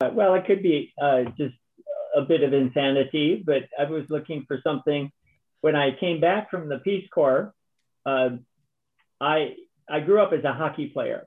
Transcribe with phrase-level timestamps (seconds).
[0.00, 1.54] Uh, well, it could be uh, just
[2.14, 5.10] a bit of insanity, but I was looking for something.
[5.60, 7.52] When I came back from the Peace Corps,
[8.06, 8.30] uh,
[9.20, 9.54] I
[9.90, 11.26] I grew up as a hockey player,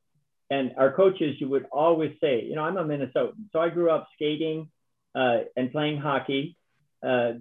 [0.50, 3.92] and our coaches you would always say, you know, I'm a Minnesotan, so I grew
[3.92, 4.70] up skating
[5.16, 6.56] uh, and playing hockey,
[7.06, 7.34] uh,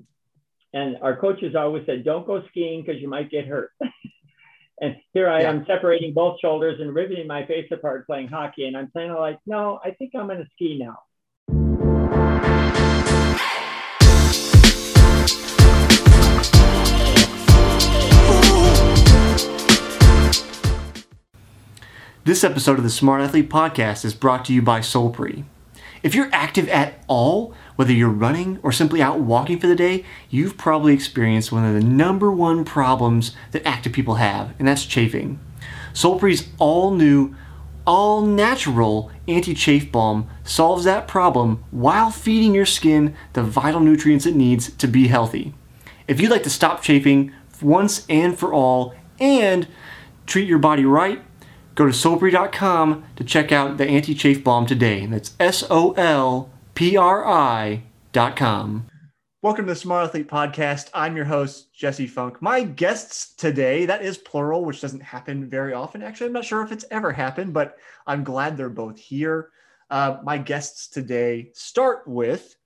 [0.73, 3.71] and our coaches always said, don't go skiing because you might get hurt.
[4.81, 5.51] and here I yeah.
[5.51, 9.19] am separating both shoulders and riveting my face apart playing hockey, and I'm kind of
[9.19, 10.99] like, no, I think I'm going to ski now.
[22.31, 25.43] This episode of the Smart Athlete Podcast is brought to you by Solpri.
[26.05, 30.05] If you're active at all, whether you're running or simply out walking for the day,
[30.29, 34.87] you've probably experienced one of the number one problems that active people have, and that's
[34.87, 35.41] chafing.
[35.93, 37.35] Solpri's all new,
[37.85, 44.25] all natural anti chafe balm solves that problem while feeding your skin the vital nutrients
[44.25, 45.53] it needs to be healthy.
[46.07, 49.67] If you'd like to stop chafing once and for all and
[50.27, 51.25] treat your body right,
[51.81, 55.07] Go to solpri.com to check out the anti chafe balm today.
[55.07, 58.87] That's S O L P R I.com.
[59.41, 60.91] Welcome to the Smart Athlete Podcast.
[60.93, 62.43] I'm your host, Jesse Funk.
[62.43, 66.03] My guests today, that is plural, which doesn't happen very often.
[66.03, 69.49] Actually, I'm not sure if it's ever happened, but I'm glad they're both here.
[69.89, 72.57] Uh, my guests today start with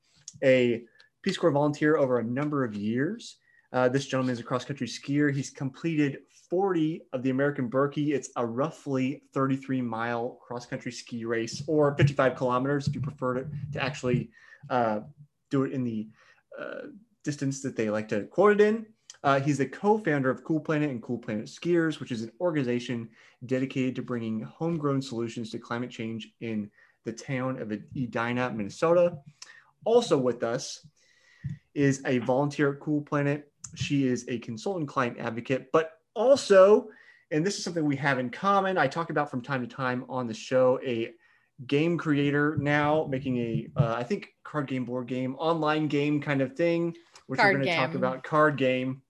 [0.42, 0.82] a
[1.22, 3.36] Peace Corps volunteer over a number of years.
[3.72, 5.32] Uh, this gentleman is a cross country skier.
[5.32, 6.18] He's completed
[6.54, 8.12] 40 of the American Birkie.
[8.12, 13.34] It's a roughly 33 mile cross country ski race, or 55 kilometers if you prefer
[13.34, 14.30] to, to actually
[14.70, 15.00] uh,
[15.50, 16.06] do it in the
[16.56, 16.82] uh,
[17.24, 18.86] distance that they like to quote it in.
[19.24, 23.08] Uh, he's the co-founder of Cool Planet and Cool Planet Skiers, which is an organization
[23.46, 26.70] dedicated to bringing homegrown solutions to climate change in
[27.02, 29.18] the town of Edina, Minnesota.
[29.84, 30.86] Also with us
[31.74, 33.50] is a volunteer at Cool Planet.
[33.74, 36.88] She is a consultant client advocate, but also,
[37.30, 40.04] and this is something we have in common, I talk about from time to time
[40.08, 41.12] on the show, a
[41.66, 46.40] game creator now making a, uh, I think card game, board game, online game kind
[46.40, 46.94] of thing,
[47.26, 49.02] which card we're going to talk about card game.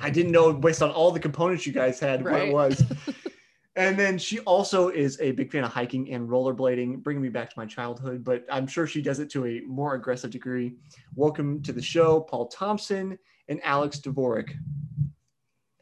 [0.00, 2.32] I didn't know based on all the components you guys had right.
[2.32, 2.84] what it was.
[3.76, 7.48] and then she also is a big fan of hiking and rollerblading, bringing me back
[7.50, 10.74] to my childhood, but I'm sure she does it to a more aggressive degree.
[11.14, 14.52] Welcome to the show, Paul Thompson and Alex Dvorak.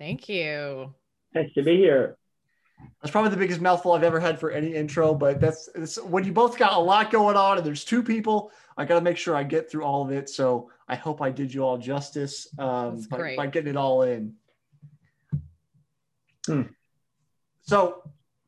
[0.01, 0.95] Thank you.
[1.35, 2.17] Nice to be here.
[3.03, 6.25] That's probably the biggest mouthful I've ever had for any intro, but that's, that's when
[6.25, 8.51] you both got a lot going on and there's two people.
[8.79, 10.31] I got to make sure I get through all of it.
[10.31, 14.33] So I hope I did you all justice um, by, by, getting it all in.
[16.47, 16.63] Hmm.
[17.61, 18.03] So,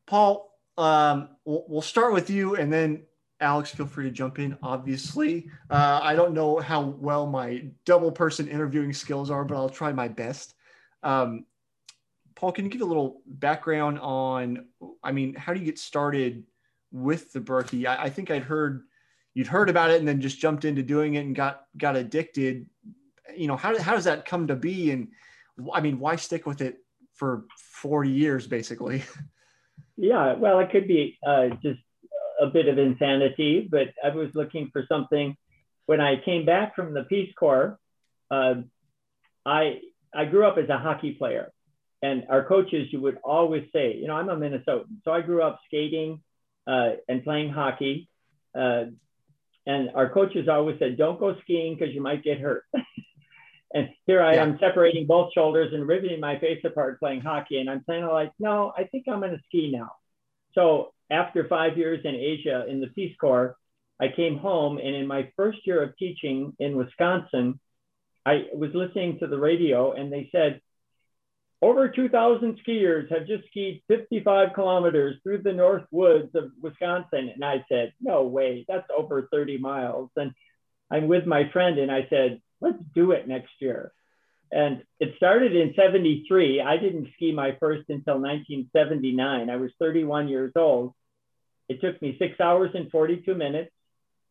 [0.07, 3.03] Paul, um, we'll, we'll start with you and then
[3.39, 4.57] Alex, feel free to jump in.
[4.63, 9.69] Obviously, uh, I don't know how well my double person interviewing skills are, but I'll
[9.69, 10.52] try my best.
[11.03, 11.45] Um,
[12.35, 14.65] Paul, can you give a little background on,
[15.03, 16.43] I mean, how do you get started
[16.91, 17.87] with the Birkie?
[17.87, 18.83] I, I, think I'd heard
[19.33, 22.67] you'd heard about it and then just jumped into doing it and got got addicted.
[23.35, 24.91] You know, how, how does that come to be?
[24.91, 25.09] And
[25.73, 26.79] I mean, why stick with it
[27.13, 29.03] for 40 years, basically?
[29.95, 31.79] Yeah, well, it could be uh, just
[32.41, 35.37] a bit of insanity, but I was looking for something.
[35.85, 37.79] When I came back from the Peace Corps,
[38.31, 38.55] uh,
[39.45, 39.81] I
[40.15, 41.51] I grew up as a hockey player,
[42.01, 45.41] and our coaches you would always say, you know, I'm a Minnesotan, so I grew
[45.41, 46.21] up skating
[46.67, 48.09] uh, and playing hockey,
[48.57, 48.85] uh,
[49.65, 52.63] and our coaches always said, don't go skiing because you might get hurt.
[53.73, 54.43] and here I yeah.
[54.43, 58.31] am separating both shoulders and riveting my face apart playing hockey, and I'm saying like,
[58.39, 59.91] no, I think I'm going to ski now.
[60.53, 63.55] So after five years in Asia in the Peace Corps,
[63.99, 67.59] I came home, and in my first year of teaching in Wisconsin,
[68.25, 70.61] I was listening to the radio and they said
[71.61, 77.31] over 2,000 skiers have just skied 55 kilometers through the north woods of Wisconsin.
[77.33, 80.09] And I said, no way, that's over 30 miles.
[80.17, 80.33] And
[80.91, 83.93] I'm with my friend and I said, let's do it next year.
[84.51, 86.61] And it started in 73.
[86.61, 89.49] I didn't ski my first until 1979.
[89.49, 90.93] I was 31 years old.
[91.69, 93.72] It took me six hours and 42 minutes.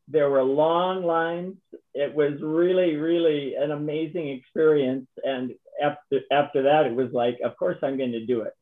[0.08, 1.56] There were long lines.
[1.94, 5.06] It was really, really an amazing experience.
[5.24, 8.54] And after, after that, it was like, of course, I'm going to do it.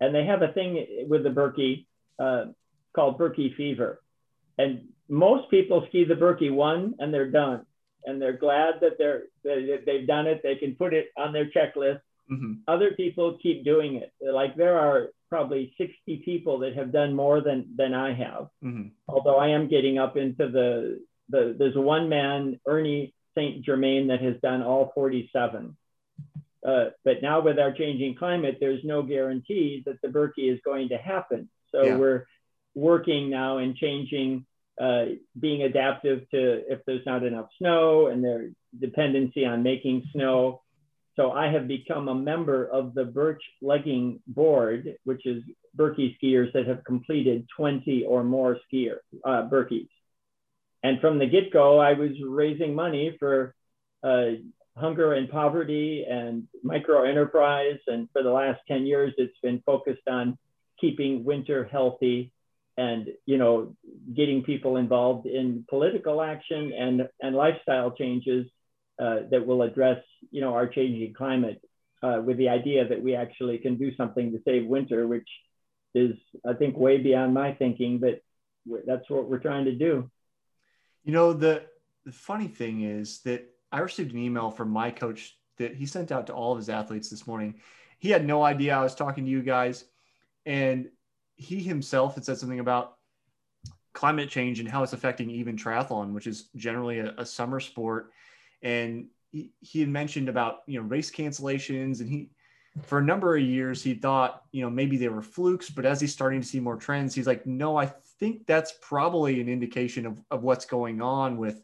[0.00, 1.86] And they have a thing with the Birkie
[2.18, 2.46] uh,
[2.94, 4.00] called Birkie fever.
[4.56, 7.64] And most people ski the Birkie one and they're done.
[8.04, 10.40] And they're glad that they're, they, they've done it.
[10.42, 12.00] They can put it on their checklist.
[12.30, 12.52] Mm-hmm.
[12.66, 14.12] Other people keep doing it.
[14.20, 18.48] Like there are probably 60 people that have done more than than I have.
[18.64, 18.88] Mm-hmm.
[19.08, 23.64] Although I am getting up into the the, there's one man, Ernie St.
[23.64, 25.76] Germaine, that has done all 47.
[26.66, 30.88] Uh, but now with our changing climate, there's no guarantee that the Birkie is going
[30.88, 31.48] to happen.
[31.72, 31.96] So yeah.
[31.96, 32.26] we're
[32.74, 34.46] working now and changing,
[34.80, 35.04] uh,
[35.38, 40.62] being adaptive to if there's not enough snow and their dependency on making snow.
[41.18, 45.42] So I have become a member of the Birch Legging Board, which is
[45.74, 49.88] Birkie skiers that have completed 20 or more skier uh, Birkies.
[50.84, 53.52] And from the get-go, I was raising money for
[54.04, 54.26] uh,
[54.76, 57.80] hunger and poverty and micro enterprise.
[57.88, 60.38] And for the last 10 years, it's been focused on
[60.80, 62.32] keeping winter healthy
[62.76, 63.74] and you know
[64.14, 68.46] getting people involved in political action and and lifestyle changes
[68.98, 71.60] uh, that will address you know our changing climate
[72.02, 75.28] uh, with the idea that we actually can do something to save winter which
[75.94, 76.14] is
[76.48, 78.20] i think way beyond my thinking but
[78.86, 80.10] that's what we're trying to do
[81.04, 81.64] you know the
[82.04, 86.10] the funny thing is that I received an email from my coach that he sent
[86.10, 87.60] out to all of his athletes this morning.
[87.98, 89.84] He had no idea I was talking to you guys.
[90.46, 90.88] And
[91.36, 92.96] he himself had said something about
[93.92, 98.10] climate change and how it's affecting even triathlon, which is generally a, a summer sport.
[98.62, 102.30] And he, he had mentioned about, you know, race cancellations and he,
[102.82, 106.00] for a number of years, he thought, you know, maybe they were flukes, but as
[106.00, 107.86] he's starting to see more trends, he's like, no, I
[108.20, 111.62] think that's probably an indication of, of what's going on with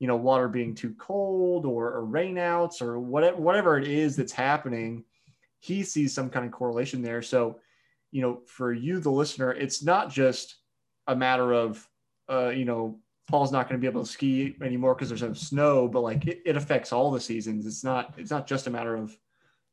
[0.00, 4.32] you know water being too cold or, or rainouts or whatever whatever it is that's
[4.32, 5.04] happening.
[5.60, 7.22] He sees some kind of correlation there.
[7.22, 7.60] So
[8.10, 10.56] you know for you the listener it's not just
[11.06, 11.86] a matter of
[12.28, 12.98] uh, you know
[13.30, 16.26] paul's not going to be able to ski anymore because there's no snow but like
[16.26, 19.16] it, it affects all the seasons it's not it's not just a matter of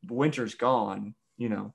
[0.09, 1.73] winter's gone you know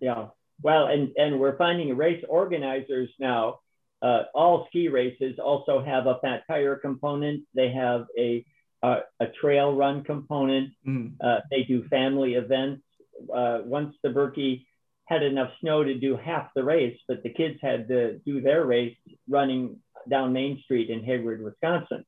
[0.00, 0.26] yeah
[0.62, 3.58] well and and we're finding race organizers now
[4.02, 7.44] uh, all ski races also have a fat tire component.
[7.54, 8.44] They have a
[8.82, 10.70] a, a trail run component.
[10.86, 11.14] Mm.
[11.22, 12.82] Uh, they do family events.
[13.32, 14.66] Uh, once the Birkie
[15.04, 18.64] had enough snow to do half the race, but the kids had to do their
[18.64, 18.96] race
[19.28, 19.76] running
[20.08, 22.04] down Main Street in Hayward, Wisconsin.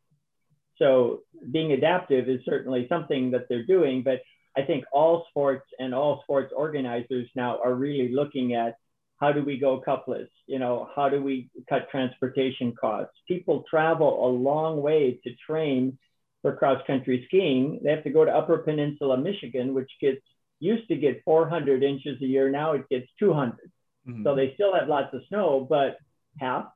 [0.76, 1.20] So
[1.50, 4.22] being adaptive is certainly something that they're doing, but
[4.56, 8.76] I think all sports and all sports organizers now are really looking at
[9.20, 10.28] how do we go cupless?
[10.46, 13.14] You know, how do we cut transportation costs?
[13.28, 15.98] People travel a long way to train
[16.42, 17.80] for cross country skiing.
[17.82, 20.20] They have to go to Upper Peninsula, Michigan, which gets
[20.60, 22.50] used to get 400 inches a year.
[22.50, 23.70] Now it gets 200.
[24.06, 24.24] Mm-hmm.
[24.24, 25.98] So they still have lots of snow, but
[26.38, 26.66] half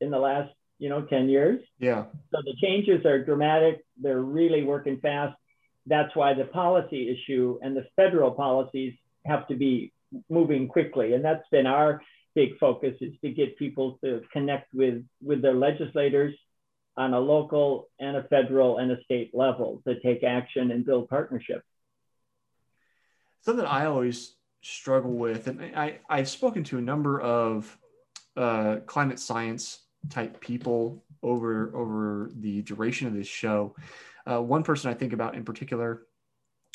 [0.00, 1.62] in the last, you know, 10 years.
[1.78, 2.04] Yeah.
[2.32, 3.84] So the changes are dramatic.
[4.00, 5.36] They're really working fast.
[5.86, 8.94] That's why the policy issue and the federal policies
[9.26, 9.92] have to be
[10.28, 11.14] moving quickly.
[11.14, 12.00] And that's been our
[12.34, 16.34] big focus is to get people to connect with, with their legislators
[16.96, 21.08] on a local and a federal and a state level to take action and build
[21.08, 21.64] partnerships.
[23.40, 27.76] Something I always struggle with, and I, I've spoken to a number of
[28.36, 29.80] uh, climate science
[30.10, 33.74] type people over over the duration of this show.
[34.30, 36.06] Uh, one person I think about in particular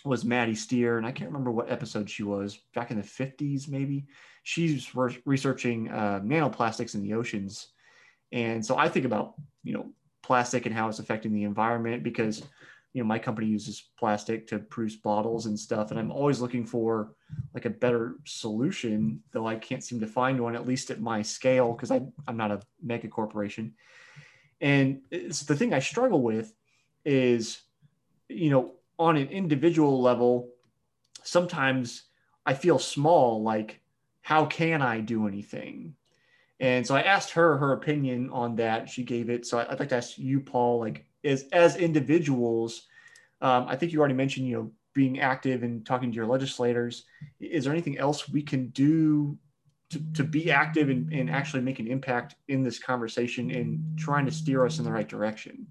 [0.05, 3.67] was Maddie Steer, and I can't remember what episode she was back in the 50s,
[3.67, 4.05] maybe.
[4.43, 7.67] She's re- researching uh, nanoplastics in the oceans.
[8.31, 9.33] And so I think about,
[9.63, 9.91] you know,
[10.23, 12.44] plastic and how it's affecting the environment because,
[12.93, 15.91] you know, my company uses plastic to produce bottles and stuff.
[15.91, 17.13] And I'm always looking for
[17.53, 21.21] like a better solution, though I can't seem to find one, at least at my
[21.21, 23.73] scale, because I'm not a mega corporation.
[24.59, 26.53] And uh, it's the thing I struggle with
[27.05, 27.61] is,
[28.27, 30.49] you know, on an individual level,
[31.23, 32.03] sometimes
[32.45, 33.81] I feel small, like,
[34.21, 35.95] how can I do anything?
[36.59, 38.89] And so I asked her her opinion on that.
[38.89, 39.45] She gave it.
[39.45, 42.88] So I'd like to ask you, Paul, like, as, as individuals,
[43.42, 47.06] um, I think you already mentioned, you know, being active and talking to your legislators.
[47.40, 49.38] Is there anything else we can do
[49.92, 54.26] to, to be active and, and actually make an impact in this conversation and trying
[54.26, 55.68] to steer us in the right direction?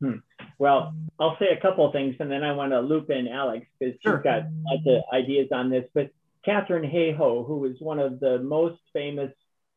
[0.00, 0.16] Hmm.
[0.58, 3.66] Well, I'll say a couple of things and then I want to loop in Alex
[3.78, 4.18] because sure.
[4.18, 5.84] she's got lots of ideas on this.
[5.94, 6.10] But
[6.44, 9.32] Katharine Hayhoe, who is one of the most famous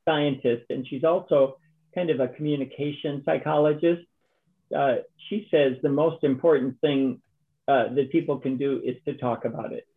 [0.07, 1.57] scientists, and she's also
[1.93, 4.01] kind of a communication psychologist,
[4.75, 4.95] uh,
[5.29, 7.21] she says the most important thing
[7.67, 9.87] uh, that people can do is to talk about it.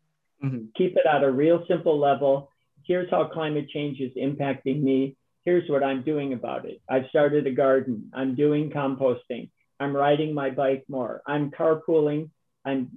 [0.42, 0.66] Mm-hmm.
[0.76, 2.50] Keep it at a real simple level.
[2.84, 5.16] Here's how climate change is impacting me.
[5.44, 6.80] Here's what I'm doing about it.
[6.88, 8.10] I've started a garden.
[8.14, 9.50] I'm doing composting.
[9.80, 11.22] I'm riding my bike more.
[11.26, 12.30] I'm carpooling.
[12.64, 12.90] I'm,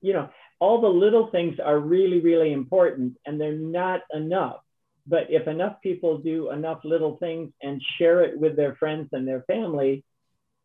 [0.00, 4.60] you know, all the little things are really, really important and they're not enough.
[5.06, 9.26] But if enough people do enough little things and share it with their friends and
[9.26, 10.04] their family,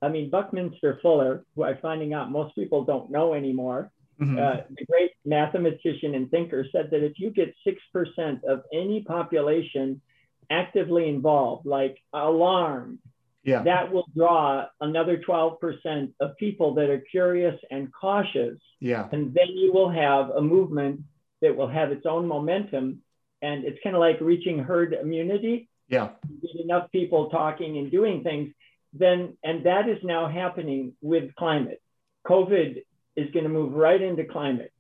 [0.01, 4.37] I mean, Buckminster Fuller, who I'm finding out most people don't know anymore, mm-hmm.
[4.37, 10.01] uh, the great mathematician and thinker, said that if you get 6% of any population
[10.49, 12.99] actively involved, like alarmed,
[13.43, 13.63] yeah.
[13.63, 18.59] that will draw another 12% of people that are curious and cautious.
[18.79, 19.07] Yeah.
[19.11, 21.01] And then you will have a movement
[21.41, 23.01] that will have its own momentum.
[23.41, 25.69] And it's kind of like reaching herd immunity.
[25.87, 26.09] Yeah.
[26.29, 28.53] You get enough people talking and doing things,
[28.93, 31.81] then, and that is now happening with climate.
[32.25, 32.83] COVID
[33.15, 34.71] is going to move right into climate.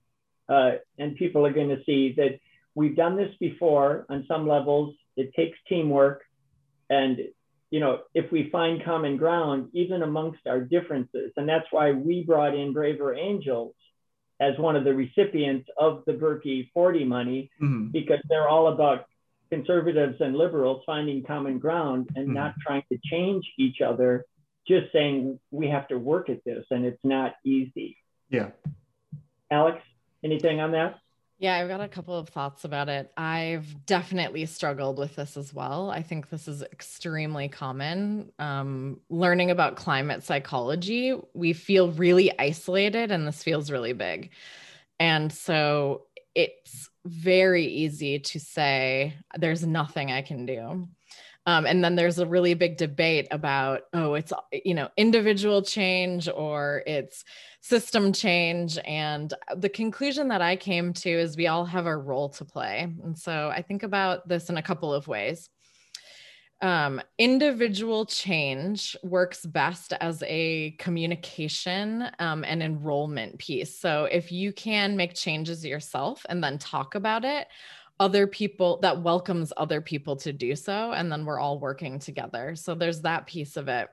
[0.49, 2.39] Uh, and people are going to see that
[2.75, 4.95] we've done this before on some levels.
[5.17, 6.21] It takes teamwork.
[6.89, 7.19] And,
[7.69, 12.23] you know, if we find common ground, even amongst our differences, and that's why we
[12.23, 13.73] brought in Braver Angels
[14.39, 17.87] as one of the recipients of the Birkie 40 money, mm-hmm.
[17.87, 19.05] because they're all about
[19.49, 22.35] conservatives and liberals finding common ground and mm-hmm.
[22.35, 24.25] not trying to change each other,
[24.67, 27.97] just saying we have to work at this and it's not easy.
[28.29, 28.49] Yeah.
[29.51, 29.79] Alex,
[30.23, 30.99] anything on that?
[31.39, 33.11] Yeah, I've got a couple of thoughts about it.
[33.15, 35.91] I've definitely struggled with this as well.
[35.91, 38.31] I think this is extremely common.
[38.39, 44.31] Um, learning about climate psychology, we feel really isolated, and this feels really big.
[44.99, 46.06] And so
[46.37, 50.87] it's very easy to say, there's nothing I can do.
[51.47, 56.27] Um, and then there's a really big debate about, oh, it's, you know, individual change
[56.27, 57.23] or it's
[57.61, 58.77] system change.
[58.85, 62.93] And the conclusion that I came to is we all have a role to play.
[63.03, 65.49] And so I think about this in a couple of ways.
[66.61, 73.77] Um, individual change works best as a communication um, and enrollment piece.
[73.77, 77.47] So if you can make changes yourself and then talk about it,
[77.99, 82.55] other people that welcomes other people to do so and then we're all working together.
[82.55, 83.87] So there's that piece of it.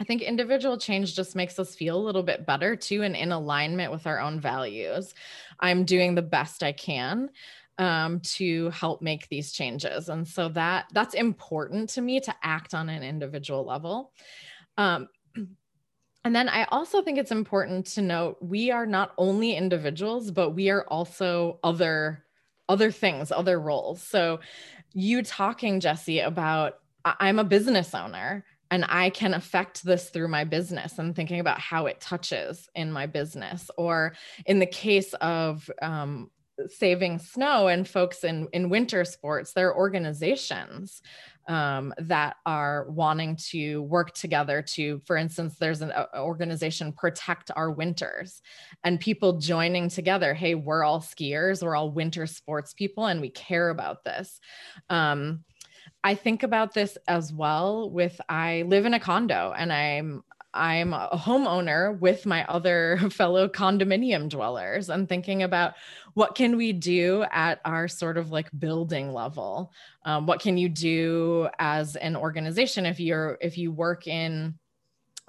[0.00, 3.30] I think individual change just makes us feel a little bit better too and in
[3.30, 5.14] alignment with our own values.
[5.60, 7.30] I'm doing the best i can
[7.78, 12.74] um, to help make these changes and so that that's important to me to act
[12.74, 14.12] on an individual level
[14.76, 15.08] um,
[16.24, 20.50] and then I also think it's important to note we are not only individuals, but
[20.50, 22.24] we are also other
[22.68, 24.02] other things, other roles.
[24.02, 24.40] So
[24.92, 30.44] you talking, Jesse, about I'm a business owner and I can affect this through my
[30.44, 33.70] business and thinking about how it touches in my business.
[33.76, 34.14] Or
[34.46, 36.30] in the case of um,
[36.68, 41.02] saving snow and folks in, in winter sports, there are organizations
[41.48, 47.70] um, that are wanting to work together to, for instance, there's an organization protect our
[47.70, 48.42] winters
[48.84, 50.34] and people joining together.
[50.34, 54.40] Hey, we're all skiers, we're all winter sports people, and we care about this.
[54.88, 55.44] Um,
[56.04, 60.92] I think about this as well with I live in a condo and I'm I'm
[60.92, 64.90] a homeowner with my other fellow condominium dwellers.
[64.90, 65.74] I'm thinking about
[66.14, 69.72] what can we do at our sort of like building level.
[70.04, 74.54] Um, what can you do as an organization if you're if you work in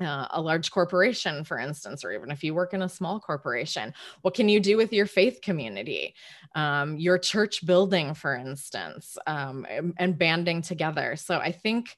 [0.01, 3.93] uh, a large corporation, for instance, or even if you work in a small corporation,
[4.21, 6.15] what can you do with your faith community,
[6.55, 11.15] um, your church building, for instance, um, and, and banding together?
[11.15, 11.95] So I think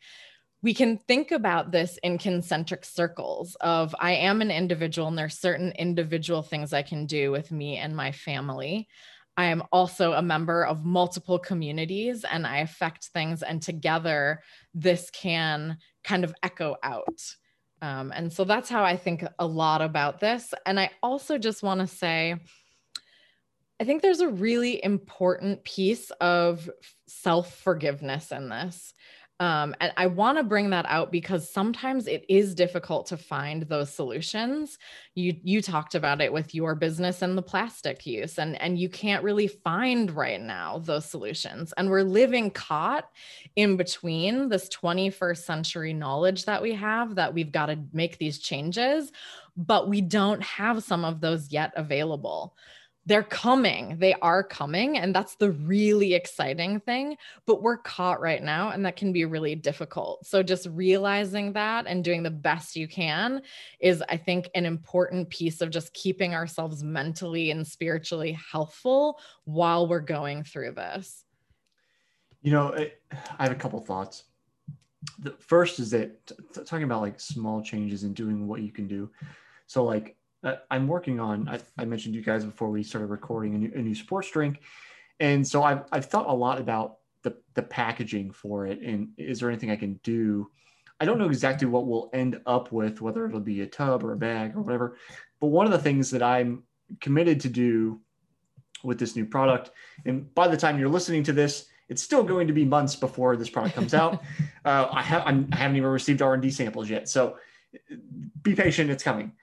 [0.62, 5.38] we can think about this in concentric circles of I am an individual and there's
[5.38, 8.88] certain individual things I can do with me and my family.
[9.38, 14.42] I am also a member of multiple communities and I affect things, and together
[14.74, 17.22] this can kind of echo out.
[17.82, 20.54] Um, and so that's how I think a lot about this.
[20.66, 22.36] And I also just want to say,
[23.80, 26.70] I think there's a really important piece of
[27.08, 28.94] self forgiveness in this.
[29.42, 33.63] Um, and I want to bring that out because sometimes it is difficult to find
[33.63, 34.77] those solutions.
[35.13, 38.88] You you talked about it with your business and the plastic use, and and you
[38.88, 41.74] can't really find right now those solutions.
[41.75, 43.10] And we're living caught
[43.58, 48.39] in between this 21st century knowledge that we have that we've got to make these
[48.39, 49.12] changes,
[49.58, 52.56] but we don't have some of those yet available
[53.06, 53.98] they're coming.
[54.00, 54.98] They are coming.
[54.98, 57.18] And that's the really exciting thing.
[57.46, 60.26] But we're caught right now, and that can be really difficult.
[60.26, 63.42] So, just realizing that and doing the best you can
[63.80, 69.88] is, I think, an important piece of just keeping ourselves mentally and spiritually healthful while
[69.88, 71.24] we're going through this.
[72.42, 72.76] You know,
[73.40, 74.24] I have a couple thoughts.
[75.20, 76.36] The first is that t-
[76.66, 79.12] talking about like small changes and doing what you can do.
[79.68, 81.50] So, like, uh, I'm working on.
[81.50, 84.30] I, I, mentioned to you guys before we started recording a new, a new sports
[84.30, 84.62] drink,
[85.20, 89.40] and so I've I've thought a lot about the the packaging for it, and is
[89.40, 90.50] there anything I can do?
[91.02, 94.14] I don't know exactly what we'll end up with, whether it'll be a tub or
[94.14, 94.98] a bag or whatever.
[95.42, 96.64] But one of the things that I'm
[97.02, 98.00] committed to do
[98.84, 99.72] with this new product,
[100.06, 103.36] and by the time you're listening to this, it's still going to be months before
[103.36, 104.24] this product comes out.
[104.66, 107.38] uh, I, have, I'm, I haven't even received R&D samples yet, so
[108.42, 108.90] be patient.
[108.90, 109.34] It's coming.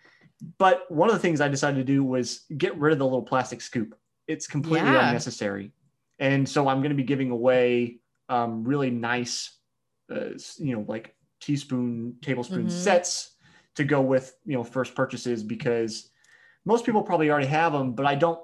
[0.58, 3.22] But one of the things I decided to do was get rid of the little
[3.22, 3.96] plastic scoop.
[4.26, 5.08] It's completely yeah.
[5.08, 5.72] unnecessary,
[6.18, 9.58] and so I'm going to be giving away um, really nice,
[10.10, 12.68] uh, you know, like teaspoon, tablespoon mm-hmm.
[12.68, 13.32] sets
[13.74, 16.10] to go with you know first purchases because
[16.64, 18.40] most people probably already have them, but I don't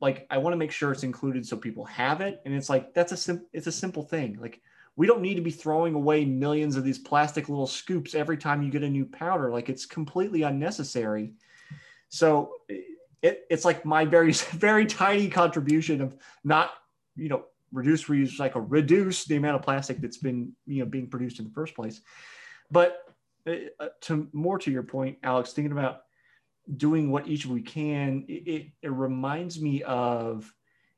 [0.00, 2.40] like I want to make sure it's included so people have it.
[2.44, 4.38] And it's like that's a sim- it's a simple thing.
[4.40, 4.60] Like
[5.00, 8.62] we don't need to be throwing away millions of these plastic little scoops every time
[8.62, 9.50] you get a new powder.
[9.50, 11.32] Like it's completely unnecessary.
[12.10, 16.14] So it, it's like my very very tiny contribution of
[16.44, 16.72] not
[17.16, 21.06] you know reduce reuse a reduce the amount of plastic that's been you know being
[21.06, 22.02] produced in the first place.
[22.70, 22.98] But
[23.46, 23.54] uh,
[24.02, 26.02] to more to your point, Alex, thinking about
[26.76, 30.52] doing what each of we can, it, it, reminds me of,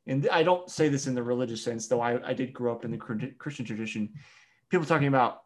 [0.07, 2.85] and I don't say this in the religious sense, though I, I did grow up
[2.85, 4.11] in the Christian tradition,
[4.69, 5.43] people talking about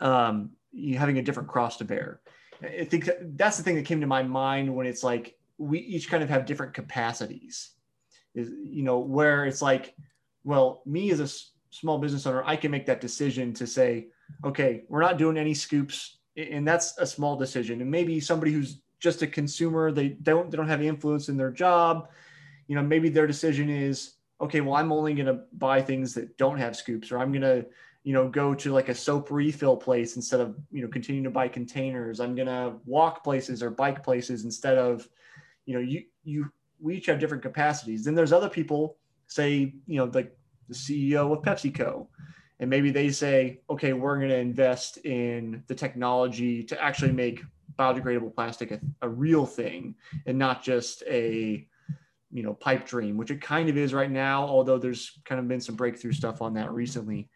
[0.00, 2.20] um, you having a different cross to bear.
[2.62, 6.10] I think that's the thing that came to my mind when it's like we each
[6.10, 7.70] kind of have different capacities.
[8.34, 9.94] Is you know where it's like,
[10.44, 14.08] well, me as a s- small business owner, I can make that decision to say,
[14.44, 17.80] okay, we're not doing any scoops, and that's a small decision.
[17.80, 21.50] And maybe somebody who's just a consumer they don't they don't have influence in their
[21.50, 22.08] job
[22.70, 26.38] you know maybe their decision is okay well i'm only going to buy things that
[26.38, 27.66] don't have scoops or i'm going to
[28.02, 31.30] you know go to like a soap refill place instead of you know continuing to
[31.30, 32.20] buy containers.
[32.20, 35.08] I'm going to walk places or bike places instead of
[35.66, 36.50] you know you you
[36.80, 38.04] we each have different capacities.
[38.04, 38.96] Then there's other people
[39.26, 40.36] say you know like
[40.68, 42.06] the ceo of pepsico
[42.58, 47.42] and maybe they say okay we're going to invest in the technology to actually make
[47.78, 49.94] biodegradable plastic a, a real thing
[50.26, 51.66] and not just a
[52.32, 55.48] you know pipe dream which it kind of is right now although there's kind of
[55.48, 57.28] been some breakthrough stuff on that recently.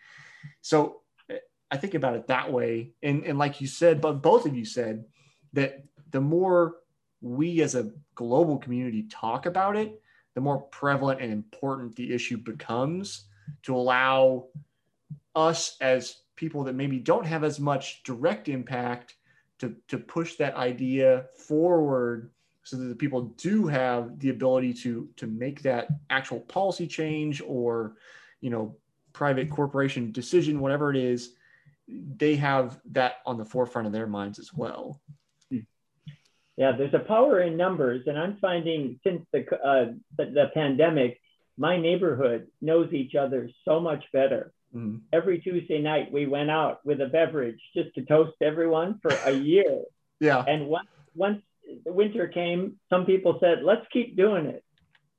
[0.61, 1.39] So eh,
[1.71, 2.93] i think about it that way.
[3.03, 5.05] And and like you said but both of you said
[5.53, 6.77] that the more
[7.21, 10.01] we as a global community talk about it
[10.35, 13.27] the more prevalent and important the issue becomes
[13.63, 14.47] to allow
[15.35, 19.15] us as people that maybe don't have as much direct impact
[19.59, 22.31] to, to push that idea forward
[22.65, 27.43] so that the people do have the ability to to make that actual policy change
[27.47, 27.97] or
[28.41, 28.77] you know
[29.13, 31.35] private corporation decision whatever it is
[32.17, 35.01] they have that on the forefront of their minds as well
[36.57, 41.21] yeah there's a power in numbers and i'm finding since the uh, the, the pandemic
[41.57, 45.03] my neighborhood knows each other so much better Mm.
[45.13, 49.31] Every Tuesday night, we went out with a beverage just to toast everyone for a
[49.31, 49.83] year.
[50.21, 50.45] yeah.
[50.47, 51.43] And once, once
[51.85, 54.65] the winter came, some people said, let's keep doing it.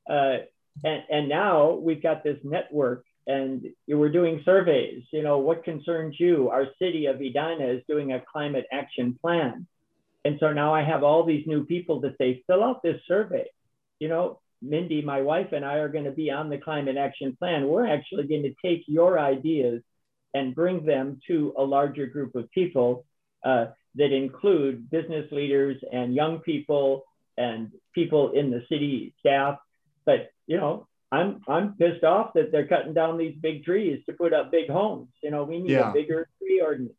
[0.09, 0.45] Uh,
[0.83, 5.03] and, and now we've got this network and we're doing surveys.
[5.11, 6.49] You know, what concerns you?
[6.49, 9.67] Our city of Edina is doing a climate action plan.
[10.23, 13.45] And so now I have all these new people to say, fill out this survey.
[13.99, 17.35] You know, Mindy, my wife, and I are going to be on the climate action
[17.37, 17.67] plan.
[17.67, 19.81] We're actually going to take your ideas
[20.33, 23.05] and bring them to a larger group of people
[23.43, 27.03] uh, that include business leaders and young people
[27.37, 29.57] and people in the city staff.
[30.05, 34.13] But you know, I'm I'm pissed off that they're cutting down these big trees to
[34.13, 35.09] put up big homes.
[35.23, 35.89] You know, we need yeah.
[35.89, 36.93] a bigger tree ordinance.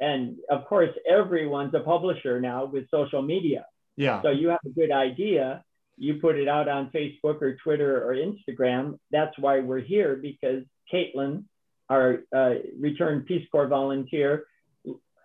[0.00, 3.66] And of course, everyone's a publisher now with social media.
[3.96, 4.22] Yeah.
[4.22, 5.62] So you have a good idea,
[5.96, 8.98] you put it out on Facebook or Twitter or Instagram.
[9.10, 11.44] That's why we're here because Caitlin,
[11.88, 14.46] our uh, returned Peace Corps volunteer,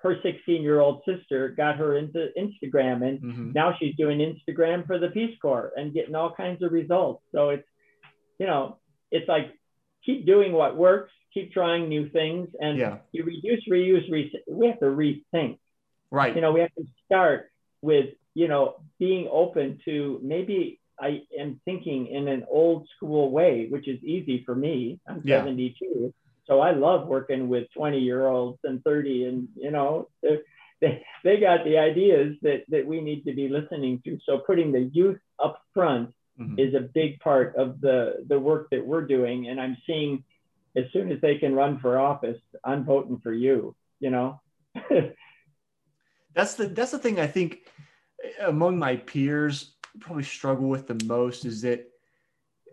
[0.04, 3.52] her 16 year old sister got her into Instagram and mm-hmm.
[3.54, 7.24] now she's doing Instagram for the Peace Corps and getting all kinds of results.
[7.34, 7.68] So it's,
[8.40, 8.78] you know,
[9.12, 9.54] it's like
[10.06, 12.98] keep doing what works, keep trying new things, and yeah.
[13.12, 15.58] you reduce, reuse, re- we have to rethink.
[16.12, 16.36] Right.
[16.36, 21.60] You know, we have to start with you know, being open to maybe I am
[21.66, 25.00] thinking in an old school way, which is easy for me.
[25.08, 25.40] I'm yeah.
[25.40, 26.14] 72.
[26.48, 30.10] So I love working with 20 year olds and 30 and, you know,
[30.82, 34.18] they, they got the ideas that, that we need to be listening to.
[34.26, 36.58] So putting the youth up front mm-hmm.
[36.58, 39.48] is a big part of the, the work that we're doing.
[39.50, 40.24] And I'm seeing
[40.76, 44.40] as soon as they can run for office, I'm voting for you, you know?
[46.36, 47.60] that's the, that's the thing I think
[48.42, 51.90] among my peers probably struggle with the most is that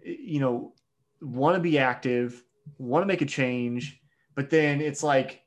[0.02, 0.74] you know
[1.20, 2.42] want to be active
[2.78, 4.00] want to make a change
[4.34, 5.42] but then it's like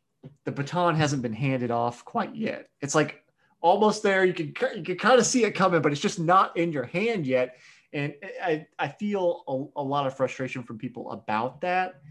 [0.46, 2.70] the baton hasn't been handed off quite yet.
[2.82, 3.24] It's like
[3.62, 4.26] almost there.
[4.26, 6.86] You can you can kind of see it coming, but it's just not in your
[6.86, 7.58] hand yet.
[7.94, 12.02] And I I feel a, a lot of frustration from people about that.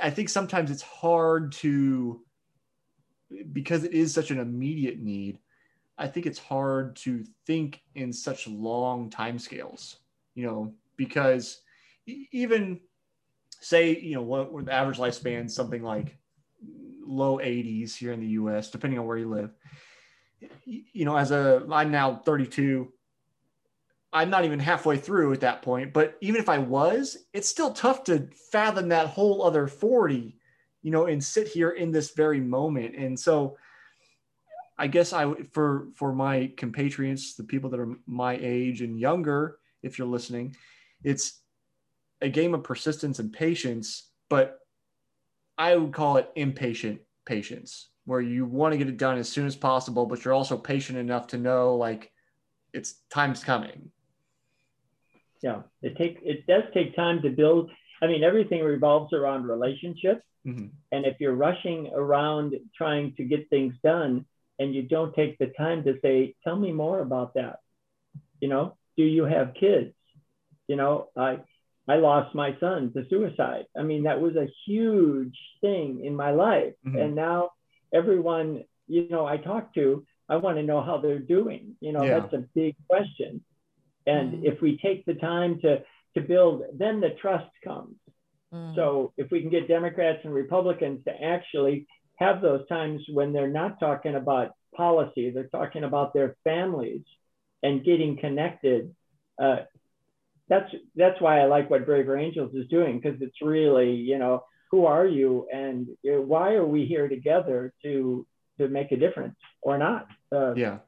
[0.00, 2.22] I think sometimes it's hard to
[3.52, 5.38] because it is such an immediate need.
[5.98, 9.98] I think it's hard to think in such long time scales,
[10.34, 11.60] you know, because
[12.06, 12.80] even
[13.62, 16.18] say, you know, what, the average lifespan, something like
[17.06, 19.50] low 80s here in the US, depending on where you live.
[20.64, 22.92] You know, as a, I'm now 32.
[24.12, 27.72] I'm not even halfway through at that point, but even if I was, it's still
[27.72, 30.36] tough to fathom that whole other 40,
[30.82, 32.96] you know, and sit here in this very moment.
[32.96, 33.56] And so
[34.76, 39.58] I guess I, for, for my compatriots, the people that are my age and younger,
[39.82, 40.56] if you're listening,
[41.04, 41.41] it's
[42.22, 44.58] a game of persistence and patience, but
[45.58, 49.46] I would call it impatient patience, where you want to get it done as soon
[49.46, 52.10] as possible, but you're also patient enough to know like
[52.72, 53.90] it's time's coming.
[55.42, 57.70] Yeah, it take it does take time to build.
[58.00, 60.66] I mean, everything revolves around relationships, mm-hmm.
[60.92, 64.24] and if you're rushing around trying to get things done,
[64.58, 67.58] and you don't take the time to say, "Tell me more about that,"
[68.40, 69.94] you know, do you have kids?
[70.68, 71.40] You know, I
[71.88, 73.64] I lost my son to suicide.
[73.76, 76.74] I mean, that was a huge thing in my life.
[76.86, 76.98] Mm-hmm.
[76.98, 77.50] And now
[77.92, 81.76] everyone, you know, I talk to, I want to know how they're doing.
[81.80, 82.20] You know, yeah.
[82.20, 83.42] that's a big question.
[84.06, 84.46] And mm-hmm.
[84.46, 85.82] if we take the time to
[86.14, 87.96] to build, then the trust comes.
[88.52, 88.74] Mm-hmm.
[88.76, 93.48] So if we can get Democrats and Republicans to actually have those times when they're
[93.48, 97.02] not talking about policy, they're talking about their families
[97.62, 98.94] and getting connected.
[99.42, 99.60] Uh,
[100.52, 104.44] that's that's why I like what Braver Angels is doing because it's really you know
[104.70, 108.26] who are you and you know, why are we here together to
[108.58, 110.08] to make a difference or not?
[110.34, 110.78] Uh, yeah.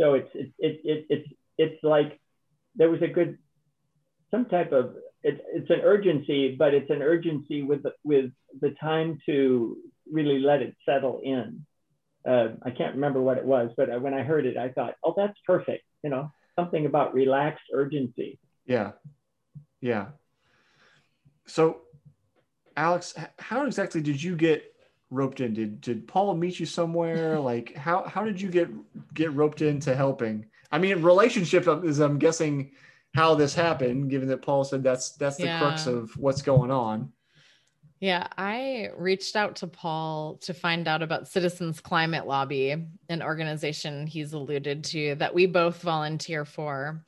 [0.00, 2.20] So it's it, it, it it's it's like
[2.76, 3.38] there was a good
[4.30, 9.18] some type of it's it's an urgency, but it's an urgency with with the time
[9.26, 9.76] to
[10.10, 11.66] really let it settle in.
[12.28, 15.14] Uh, I can't remember what it was, but when I heard it, I thought, oh,
[15.16, 15.82] that's perfect.
[16.04, 18.38] You know, something about relaxed urgency.
[18.72, 18.92] Yeah.
[19.82, 20.06] Yeah.
[21.46, 21.82] So,
[22.74, 24.64] Alex, how exactly did you get
[25.10, 25.52] roped in?
[25.52, 27.38] Did did Paul meet you somewhere?
[27.52, 28.70] like how how did you get
[29.12, 30.46] get roped into helping?
[30.70, 32.70] I mean, relationship is I'm guessing
[33.14, 35.58] how this happened, given that Paul said that's that's the yeah.
[35.58, 37.12] crux of what's going on.
[38.00, 42.74] Yeah, I reached out to Paul to find out about Citizens Climate Lobby,
[43.08, 47.04] an organization he's alluded to that we both volunteer for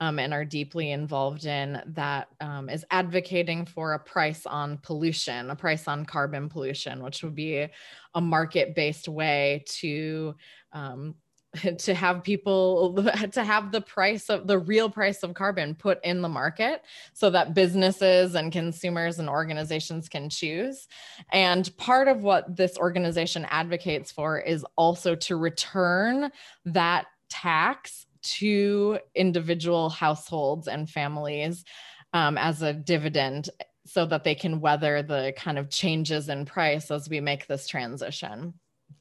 [0.00, 5.50] um, and are deeply involved in that um, is advocating for a price on pollution,
[5.50, 7.68] a price on carbon pollution, which would be
[8.14, 10.34] a market based way to
[10.72, 11.14] um,
[11.78, 12.94] to have people
[13.32, 17.30] to have the price of the real price of carbon put in the market so
[17.30, 20.88] that businesses and consumers and organizations can choose.
[21.32, 26.30] And part of what this organization advocates for is also to return
[26.64, 31.64] that tax to individual households and families
[32.12, 33.50] um, as a dividend
[33.86, 37.66] so that they can weather the kind of changes in price as we make this
[37.66, 38.54] transition.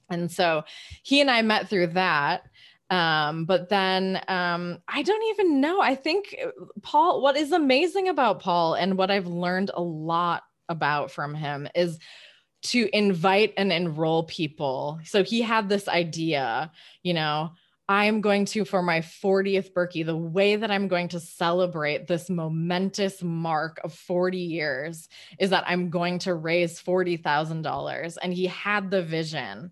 [0.09, 0.63] And so
[1.03, 2.43] he and I met through that.
[2.89, 5.81] Um, but then um, I don't even know.
[5.81, 6.49] I think uh,
[6.81, 11.67] Paul, what is amazing about Paul and what I've learned a lot about from him
[11.73, 11.97] is
[12.63, 14.99] to invite and enroll people.
[15.05, 16.71] So he had this idea,
[17.03, 17.51] you know,
[17.89, 22.07] I am going to, for my 40th Birkie, the way that I'm going to celebrate
[22.07, 28.17] this momentous mark of 40 years is that I'm going to raise $40,000.
[28.21, 29.71] And he had the vision.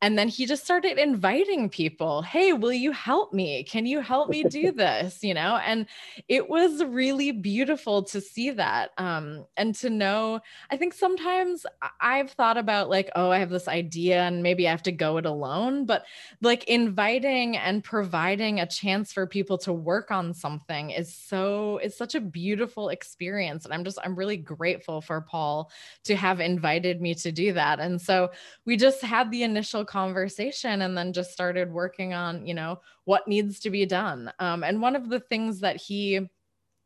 [0.00, 3.64] And then he just started inviting people, hey, will you help me?
[3.64, 5.24] Can you help me do this?
[5.24, 5.86] You know, and
[6.28, 10.40] it was really beautiful to see that um, and to know.
[10.70, 11.66] I think sometimes
[12.00, 15.16] I've thought about like, oh, I have this idea and maybe I have to go
[15.16, 16.04] it alone, but
[16.42, 21.98] like inviting and providing a chance for people to work on something is so, it's
[21.98, 23.64] such a beautiful experience.
[23.64, 25.72] And I'm just, I'm really grateful for Paul
[26.04, 27.80] to have invited me to do that.
[27.80, 28.30] And so
[28.64, 33.26] we just had the initial conversation and then just started working on, you know, what
[33.26, 34.30] needs to be done.
[34.38, 36.28] Um, and one of the things that he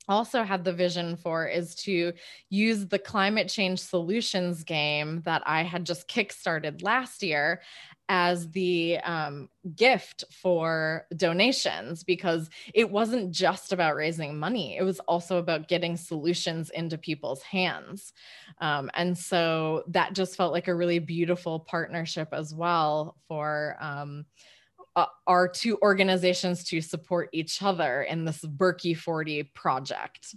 [0.08, 2.12] also had the vision for is to
[2.50, 7.62] use the climate change solutions game that I had just kickstarted last year
[8.08, 14.76] as the um, gift for donations because it wasn't just about raising money.
[14.76, 18.12] It was also about getting solutions into people's hands.
[18.60, 24.26] Um, and so that just felt like a really beautiful partnership as well for um,
[24.96, 30.34] uh, our two organizations to support each other in this Birkie 40 project.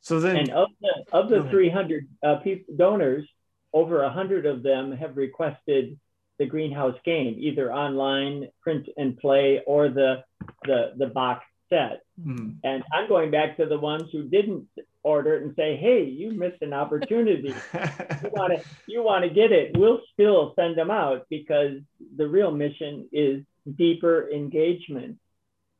[0.00, 3.28] So then, and of the of the 300 uh, people, donors,
[3.72, 5.98] over 100 of them have requested
[6.38, 10.22] the greenhouse game, either online, print and play, or the
[10.64, 12.02] the the box set.
[12.20, 12.50] Mm-hmm.
[12.64, 14.68] And I'm going back to the ones who didn't
[15.02, 17.54] order it and say, "Hey, you missed an opportunity.
[17.74, 19.76] you want to you want to get it.
[19.76, 21.78] We'll still send them out because
[22.16, 23.42] the real mission is
[23.76, 25.18] deeper engagement."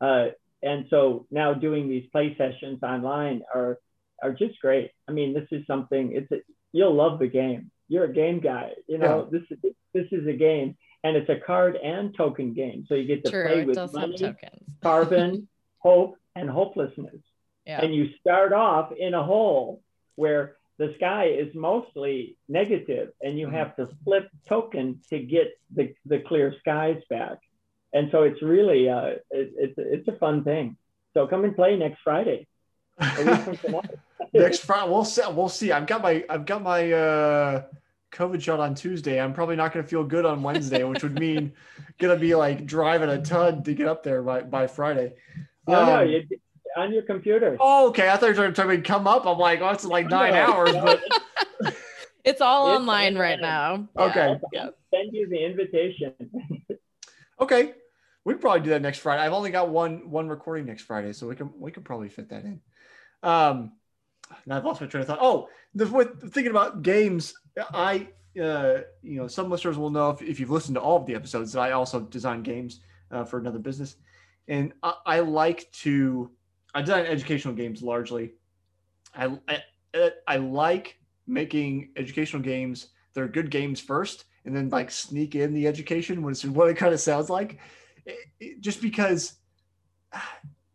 [0.01, 0.27] Uh,
[0.63, 3.79] and so now doing these play sessions online are
[4.23, 4.91] are just great.
[5.09, 6.13] I mean, this is something.
[6.13, 6.37] It's a,
[6.73, 7.71] you'll love the game.
[7.89, 8.73] You're a game guy.
[8.89, 9.39] You know, yeah.
[9.39, 12.85] this is this is a game, and it's a card and token game.
[12.89, 14.35] So you get to True, play with money,
[14.83, 15.49] carbon,
[15.87, 17.23] hope, and hopelessness.
[17.65, 17.81] Yeah.
[17.81, 19.83] And you start off in a hole
[20.17, 23.57] where the sky is mostly negative and you mm-hmm.
[23.57, 27.39] have to flip token to get the, the clear skies back.
[27.93, 30.77] And so it's really, uh, it, it's, it's a fun thing.
[31.15, 32.47] So come and play next Friday.
[33.01, 35.23] next Friday, we'll see.
[35.31, 35.73] We'll see.
[35.73, 37.63] I've got my, I've got my, uh,
[38.13, 39.21] COVID shot on Tuesday.
[39.21, 41.53] I'm probably not going to feel good on Wednesday, which would mean
[41.99, 45.15] going to be like driving a ton to get up there by, by Friday.
[45.67, 46.23] No, um, no, you,
[46.77, 47.57] on your computer.
[47.59, 48.09] Oh, okay.
[48.09, 49.27] I thought you were trying to come up.
[49.27, 51.03] I'm like, oh, it's like nine no, hours, but
[52.25, 53.89] it's all it's online right now.
[53.99, 54.39] Okay.
[54.53, 54.69] Yeah.
[54.95, 56.15] Send you the invitation.
[57.41, 57.75] okay.
[58.25, 59.23] We can probably do that next Friday.
[59.23, 62.31] I've only got one one recording next Friday, so we can we can probably fit
[62.31, 62.61] that in.
[63.23, 63.73] Um,
[64.45, 65.19] now I've lost my train of thought.
[65.21, 68.09] Oh, the, with thinking about games, I
[68.41, 71.15] uh, you know some listeners will know if, if you've listened to all of the
[71.15, 72.81] episodes that I also design games
[73.13, 73.95] uh, for another business,
[74.49, 76.31] and I, I like to
[76.75, 78.33] I design educational games largely.
[79.15, 82.89] I, I, I like making educational games.
[83.15, 86.77] They're good games first, and then like sneak in the education when it's what it
[86.77, 87.59] kind of sounds like.
[88.05, 89.37] It, it, just because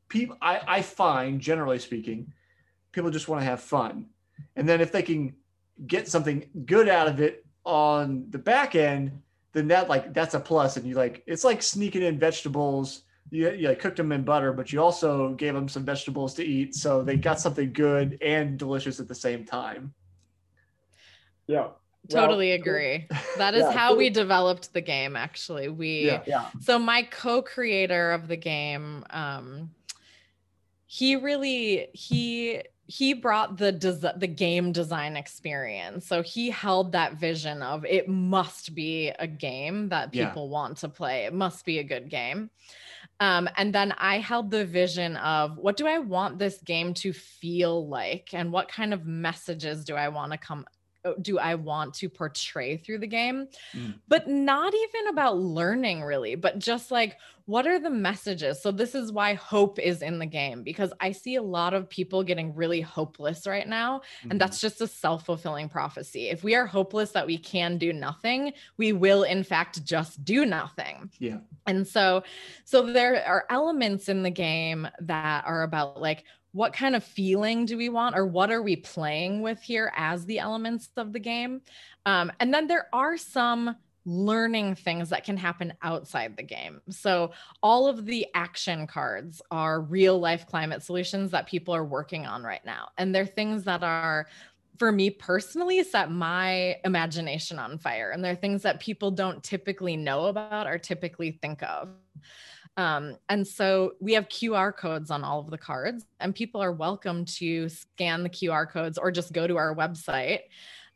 [0.10, 2.34] people, I, I find generally speaking,
[2.91, 4.07] people just want to have fun,
[4.55, 5.36] and then if they can
[5.86, 9.21] get something good out of it on the back end,
[9.53, 10.77] then that like that's a plus.
[10.77, 14.73] And you like it's like sneaking in vegetables you, you cooked them in butter, but
[14.73, 18.99] you also gave them some vegetables to eat, so they got something good and delicious
[18.99, 19.93] at the same time.
[21.47, 21.67] Yeah.
[22.10, 23.07] Totally well, agree.
[23.38, 25.15] That is yeah, how we developed the game.
[25.15, 26.49] Actually, we yeah, yeah.
[26.60, 29.69] so my co-creator of the game, um,
[30.88, 36.07] he really he he brought the des- the game design experience.
[36.07, 40.51] So he held that vision of it must be a game that people yeah.
[40.51, 41.25] want to play.
[41.25, 42.49] It must be a good game.
[43.21, 47.13] Um, and then I held the vision of what do I want this game to
[47.13, 50.65] feel like, and what kind of messages do I want to come
[51.22, 53.48] do I want to portray through the game?
[53.76, 53.96] Mm.
[54.08, 58.62] But not even about learning really, but just like what are the messages?
[58.62, 61.90] So this is why hope is in the game because I see a lot of
[61.90, 64.32] people getting really hopeless right now mm-hmm.
[64.32, 66.30] and that's just a self-fulfilling prophecy.
[66.30, 70.46] If we are hopeless that we can do nothing, we will in fact just do
[70.46, 71.10] nothing.
[71.20, 71.40] Yeah.
[71.68, 72.24] And so
[72.64, 77.66] so there are elements in the game that are about like what kind of feeling
[77.66, 81.20] do we want or what are we playing with here as the elements of the
[81.20, 81.62] game?
[82.06, 86.82] Um, and then there are some learning things that can happen outside the game.
[86.90, 92.26] So all of the action cards are real life climate solutions that people are working
[92.26, 92.90] on right now.
[92.98, 94.28] And they're things that are
[94.80, 98.10] for me personally set my imagination on fire.
[98.10, 101.90] And they're things that people don't typically know about or typically think of
[102.77, 106.71] um, and so we have QR codes on all of the cards, and people are
[106.71, 110.41] welcome to scan the QR codes or just go to our website,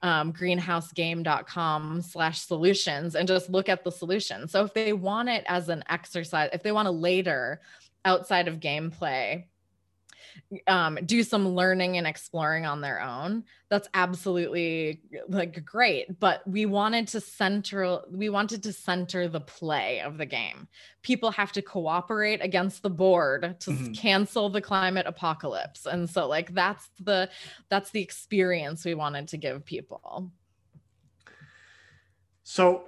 [0.02, 4.48] um, greenhousegame.com slash solutions, and just look at the solution.
[4.48, 7.62] So if they want it as an exercise, if they want to later
[8.06, 9.46] outside of gameplay,
[10.68, 16.66] um, do some learning and exploring on their own that's absolutely like great but we
[16.66, 20.68] wanted to center we wanted to center the play of the game
[21.02, 23.94] people have to cooperate against the board to mm-hmm.
[23.94, 27.30] cancel the climate apocalypse and so like that's the
[27.70, 30.32] that's the experience we wanted to give people
[32.44, 32.84] so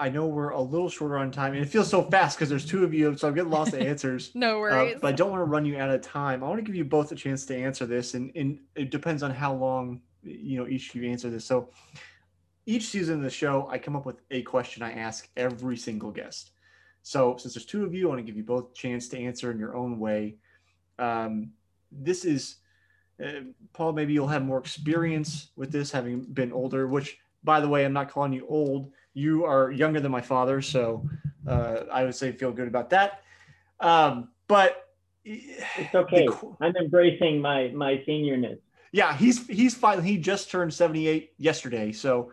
[0.00, 2.64] I know we're a little shorter on time, and it feels so fast because there's
[2.64, 4.32] two of you, so I'm getting lost in answers.
[4.34, 4.98] no Uh, worries.
[5.00, 6.42] but I don't want to run you out of time.
[6.42, 9.22] I want to give you both a chance to answer this, and, and it depends
[9.22, 11.44] on how long you know each of you answer this.
[11.44, 11.68] So
[12.66, 16.10] each season of the show, I come up with a question I ask every single
[16.10, 16.52] guest.
[17.02, 19.18] So since there's two of you, I want to give you both a chance to
[19.18, 20.36] answer in your own way.
[20.98, 21.50] Um,
[21.92, 22.56] this is
[23.22, 23.40] uh,
[23.74, 23.92] Paul.
[23.92, 26.86] Maybe you'll have more experience with this, having been older.
[26.86, 28.92] Which, by the way, I'm not calling you old.
[29.14, 31.08] You are younger than my father, so
[31.46, 33.22] uh, I would say feel good about that.
[33.80, 34.84] Um, but
[35.24, 36.26] It's okay.
[36.26, 38.58] the- I'm embracing my my seniorness.
[38.92, 42.32] yeah, he's he's finally he just turned 78 yesterday, so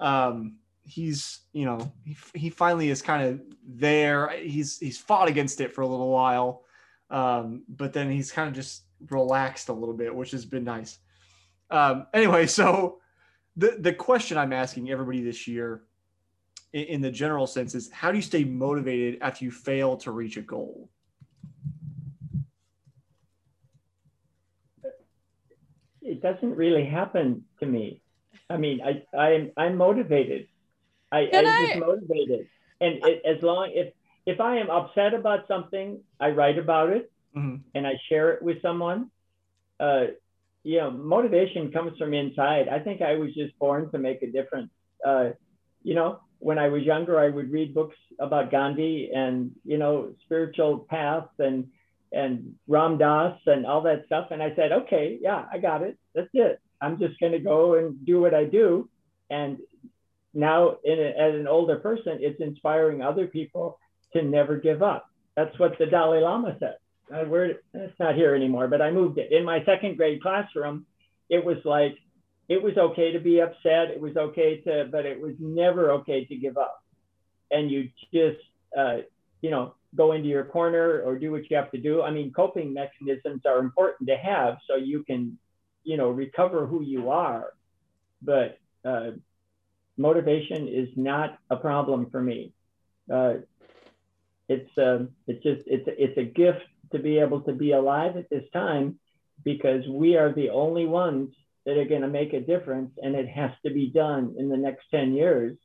[0.00, 4.30] um, he's you know he, he finally is kind of there.
[4.30, 6.64] He's he's fought against it for a little while,
[7.10, 10.98] um, but then he's kind of just relaxed a little bit, which has been nice.
[11.70, 13.00] Um, anyway, so
[13.56, 15.82] the the question I'm asking everybody this year,
[16.76, 20.10] in, in the general sense, is how do you stay motivated after you fail to
[20.10, 20.90] reach a goal?
[26.02, 28.02] It doesn't really happen to me.
[28.50, 30.46] I mean, I I'm I'm motivated.
[31.10, 31.66] I, Good I'm night.
[31.66, 32.46] just motivated,
[32.80, 33.92] and it, as long if
[34.26, 37.62] if I am upset about something, I write about it Mhm.
[37.74, 39.10] and I share it with someone.
[39.80, 40.06] Uh,
[40.62, 42.68] you know, motivation comes from inside.
[42.68, 44.70] I think I was just born to make a difference.
[45.04, 45.30] Uh,
[45.82, 50.14] you know, when I was younger, I would read books about Gandhi and you know
[50.24, 51.68] spiritual paths and
[52.12, 54.28] and Ram Dass and all that stuff.
[54.30, 55.98] And I said, okay, yeah, I got it.
[56.14, 56.60] That's it.
[56.80, 58.88] I'm just going to go and do what I do.
[59.28, 59.58] And
[60.32, 63.78] now, a, as an older person, it's inspiring other people
[64.12, 65.08] to never give up.
[65.36, 66.76] That's what the Dalai Lama said.
[67.12, 69.32] Uh, we're, it's not here anymore, but I moved it.
[69.32, 70.86] In my second grade classroom,
[71.28, 71.96] it was like,
[72.48, 73.90] it was okay to be upset.
[73.90, 76.82] It was okay to, but it was never okay to give up.
[77.50, 78.42] And you just,
[78.76, 78.98] uh,
[79.40, 82.02] you know, go into your corner or do what you have to do.
[82.02, 85.38] I mean, coping mechanisms are important to have so you can,
[85.84, 87.52] you know, recover who you are.
[88.22, 89.12] But uh,
[89.96, 92.52] motivation is not a problem for me.
[93.12, 93.34] Uh,
[94.48, 98.30] it's um, it's just it's it's a gift to be able to be alive at
[98.30, 98.98] this time
[99.44, 101.30] because we are the only ones
[101.66, 104.56] that are going to make a difference, and it has to be done in the
[104.56, 105.58] next ten years.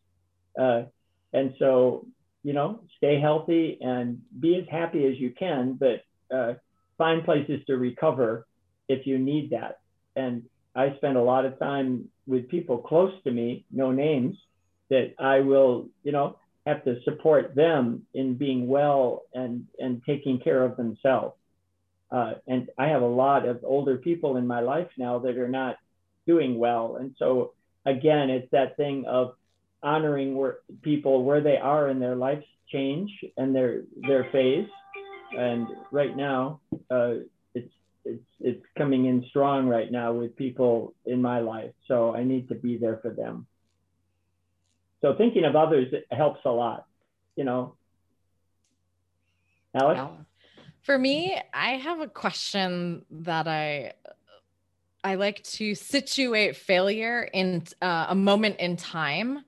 [0.59, 0.83] Uh,
[1.31, 2.05] and so,
[2.43, 6.03] you know, stay healthy and be as happy as you can, but
[6.35, 6.55] uh,
[6.97, 8.45] find places to recover
[8.89, 9.79] if you need that.
[10.15, 10.43] And
[10.75, 14.35] I spend a lot of time with people close to me, no names,
[14.89, 20.39] that I will, you know, have to support them in being well and and taking
[20.39, 21.35] care of themselves.
[22.11, 25.47] Uh, and I have a lot of older people in my life now that are
[25.47, 25.77] not
[26.25, 27.53] doing well, and so
[27.85, 29.35] again, it's that thing of
[29.83, 34.67] honoring where people where they are in their life's change and their their phase.
[35.37, 37.13] And right now, uh,
[37.53, 37.71] it's
[38.05, 41.71] it's it's coming in strong right now with people in my life.
[41.87, 43.47] So I need to be there for them.
[45.01, 46.85] So thinking of others helps a lot,
[47.35, 47.75] you know.
[49.73, 50.01] Alex?
[50.83, 53.93] For me, I have a question that I
[55.03, 59.43] I like to situate failure in uh, a moment in time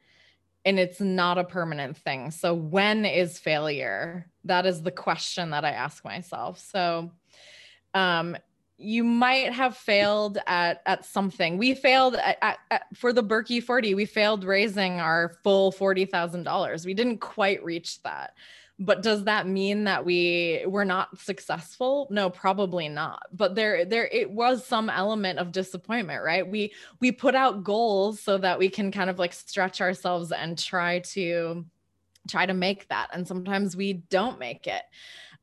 [0.66, 2.32] and it's not a permanent thing.
[2.32, 4.30] So when is failure?
[4.46, 6.60] That is the question that I ask myself.
[6.60, 7.12] So
[7.94, 8.36] um
[8.78, 11.58] you might have failed at at something.
[11.58, 13.94] We failed at, at, at- for the Birkie 40.
[13.94, 16.86] We failed raising our full $40,000.
[16.86, 18.34] We didn't quite reach that
[18.80, 22.08] but does that mean that we were not successful?
[22.10, 23.24] No probably not.
[23.32, 26.48] But there there it was some element of disappointment right?
[26.48, 30.58] We we put out goals so that we can kind of like stretch ourselves and
[30.58, 31.66] try to
[32.28, 33.10] try to make that.
[33.14, 34.84] And sometimes we don't make it.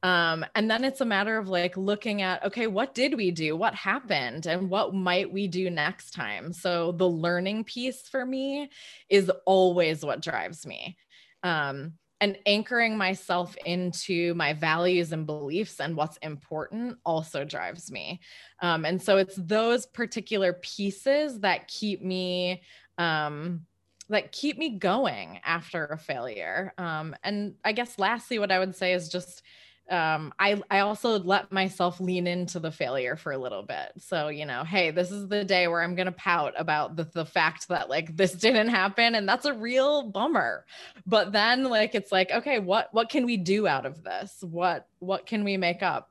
[0.03, 3.57] Um, and then it's a matter of like looking at okay what did we do?
[3.57, 4.47] What happened?
[4.47, 6.53] And what might we do next time?
[6.53, 8.71] So the learning piece for me
[9.09, 10.97] is always what drives me.
[11.43, 18.21] Um, and anchoring myself into my values and beliefs and what's important also drives me.
[18.61, 22.63] Um, and so it's those particular pieces that keep me
[22.99, 23.63] um,
[24.11, 26.75] that keep me going after a failure.
[26.79, 29.43] Um, and i guess lastly what i would say is just
[29.91, 33.93] um, I, I also let myself lean into the failure for a little bit.
[33.99, 37.27] So, you know, hey, this is the day where I'm to pout about the, the
[37.27, 39.15] fact that like this didn't happen.
[39.15, 40.65] And that's a real bummer.
[41.07, 44.37] But then like, it's like, okay, what, what can we do out of this?
[44.41, 46.11] What, what can we make up?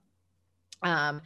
[0.81, 1.21] Um,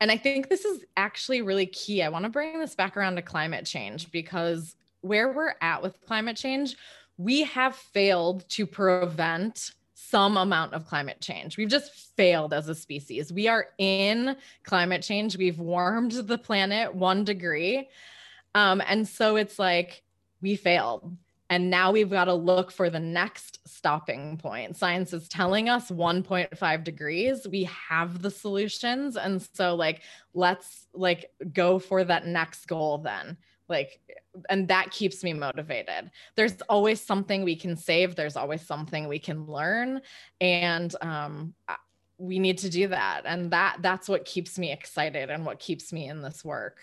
[0.00, 2.02] and I think this is actually really key.
[2.02, 6.00] I want to bring this back around to climate change because where we're at with
[6.06, 6.76] climate change,
[7.16, 9.70] we have failed to prevent
[10.14, 11.56] some amount of climate change.
[11.56, 13.32] We've just failed as a species.
[13.32, 15.36] We are in climate change.
[15.36, 17.88] We've warmed the planet one degree.
[18.54, 20.04] Um, and so it's like
[20.40, 21.16] we failed.
[21.50, 24.76] And now we've got to look for the next stopping point.
[24.76, 27.48] Science is telling us 1.5 degrees.
[27.50, 29.16] We have the solutions.
[29.16, 30.02] And so, like,
[30.32, 33.36] let's like go for that next goal then
[33.68, 34.00] like
[34.50, 36.10] and that keeps me motivated.
[36.34, 38.16] There's always something we can save.
[38.16, 40.00] There's always something we can learn.
[40.40, 41.54] And um,
[42.18, 43.22] we need to do that.
[43.24, 46.78] And that that's what keeps me excited and what keeps me in this work.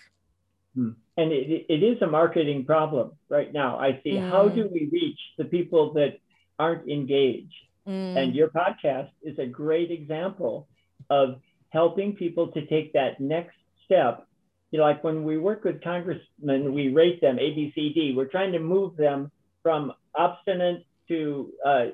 [0.74, 0.92] Hmm.
[1.18, 3.78] and it, it is a marketing problem right now.
[3.78, 4.12] I see.
[4.12, 4.30] Mm.
[4.30, 6.18] how do we reach the people that
[6.58, 7.52] aren't engaged?
[7.86, 8.16] Mm.
[8.16, 10.68] and your podcast is a great example
[11.10, 14.24] of helping people to take that next step
[14.72, 18.14] you know, like when we work with congressmen, we rate them A, B, C, D.
[18.16, 19.30] We're trying to move them
[19.62, 21.84] from obstinate to uh,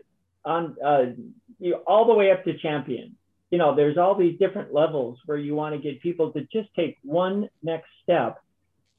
[0.44, 1.02] on uh,
[1.58, 3.16] you know, all the way up to champion.
[3.50, 6.68] You know, there's all these different levels where you want to get people to just
[6.76, 8.40] take one next step.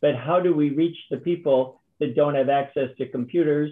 [0.02, 3.72] But how do we reach the people that don't have access to computers?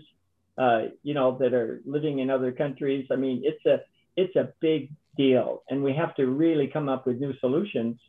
[0.58, 3.08] Uh, you know, that are living in other countries.
[3.12, 3.82] I mean, it's a
[4.16, 8.00] it's a big deal, and we have to really come up with new solutions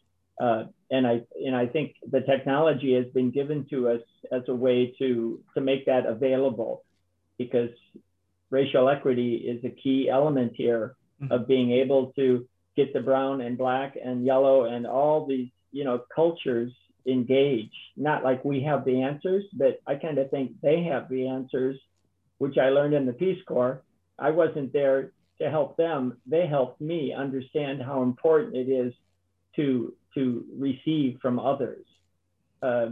[0.41, 4.01] uh, and I and I think the technology has been given to us
[4.32, 6.84] as a way to to make that available,
[7.36, 7.70] because
[8.51, 11.32] racial equity is a key element here mm-hmm.
[11.32, 15.84] of being able to get the brown and black and yellow and all these you
[15.84, 16.72] know cultures
[17.07, 17.74] engaged.
[17.97, 21.76] Not like we have the answers, but I kind of think they have the answers,
[22.39, 23.82] which I learned in the Peace Corps.
[24.18, 28.95] I wasn't there to help them; they helped me understand how important it is
[29.57, 31.84] to to receive from others.
[32.62, 32.90] Uh,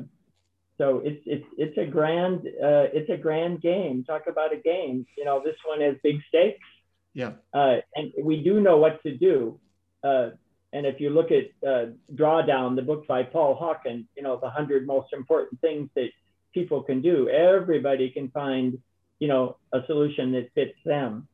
[0.78, 4.04] so it's it's it's a grand uh, it's a grand game.
[4.04, 5.06] Talk about a game.
[5.16, 6.66] You know, this one has big stakes.
[7.14, 7.32] Yeah.
[7.54, 9.58] Uh, and we do know what to do.
[10.04, 10.30] Uh,
[10.74, 14.50] and if you look at uh, Drawdown, the book by Paul Hawken, you know, the
[14.50, 16.10] hundred most important things that
[16.52, 17.30] people can do.
[17.30, 18.78] Everybody can find,
[19.18, 21.26] you know, a solution that fits them.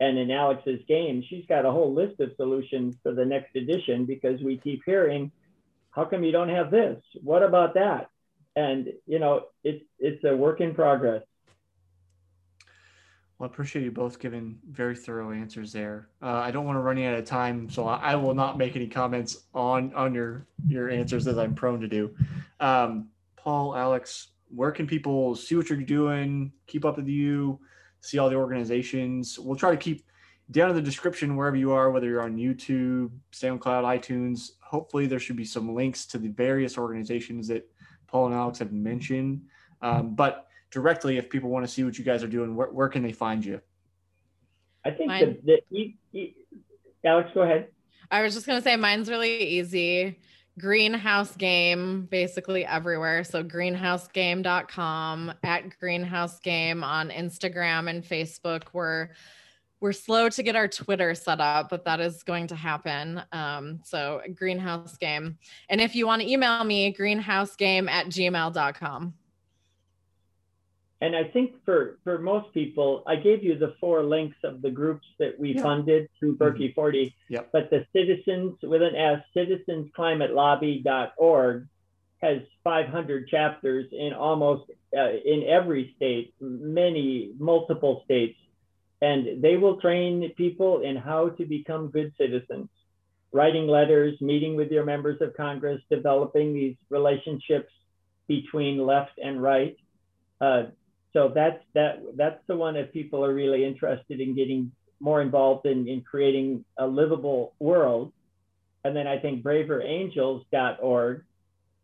[0.00, 4.06] And in Alex's game, she's got a whole list of solutions for the next edition
[4.06, 5.30] because we keep hearing,
[5.90, 6.96] how come you don't have this?
[7.22, 8.08] What about that?
[8.56, 11.22] And you know, it's it's a work in progress.
[13.38, 16.08] Well, I appreciate you both giving very thorough answers there.
[16.20, 18.58] Uh, I don't want to run you out of time, so I, I, will not
[18.58, 22.14] make any comments on on your your answers as I'm prone to do.
[22.58, 27.60] Um, Paul, Alex, where can people see what you're doing, keep up with you?
[28.00, 29.38] See all the organizations.
[29.38, 30.04] We'll try to keep
[30.50, 34.52] down in the description wherever you are, whether you're on YouTube, SoundCloud, iTunes.
[34.60, 37.68] Hopefully, there should be some links to the various organizations that
[38.06, 39.42] Paul and Alex have mentioned.
[39.82, 42.88] Um, but directly, if people want to see what you guys are doing, where, where
[42.88, 43.60] can they find you?
[44.84, 45.10] I think
[45.44, 45.60] the,
[46.12, 46.34] the,
[47.04, 47.68] Alex, go ahead.
[48.10, 50.18] I was just going to say mine's really easy
[50.58, 53.24] greenhouse game basically everywhere.
[53.24, 58.64] So greenhousegame.com at greenhouse game on Instagram and Facebook.
[58.72, 59.10] We're
[59.80, 63.22] we're slow to get our Twitter set up, but that is going to happen.
[63.32, 65.38] Um, so greenhouse game.
[65.70, 69.14] And if you want to email me, greenhousegame at gmail.com
[71.02, 74.70] and I think for for most people, I gave you the four links of the
[74.70, 75.62] groups that we yeah.
[75.62, 76.74] funded through mm-hmm.
[76.74, 77.14] 40.
[77.28, 77.48] Yep.
[77.52, 81.68] But the citizens with an S, citizensclimatelobby.org
[82.18, 88.38] has 500 chapters in almost uh, in every state, many multiple states,
[89.00, 92.68] and they will train people in how to become good citizens,
[93.32, 97.72] writing letters, meeting with your members of Congress, developing these relationships
[98.28, 99.78] between left and right.
[100.42, 100.64] Uh,
[101.12, 105.66] so that's that that's the one if people are really interested in getting more involved
[105.66, 108.12] in, in creating a livable world.
[108.84, 111.24] And then I think braverangels.org